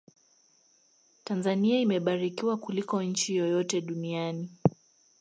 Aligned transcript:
tanzania 1.23 1.79
imebarikiwa 1.79 2.57
kuliko 2.57 3.03
nchi 3.03 3.35
yoyote 3.35 3.81
duniani 3.81 4.49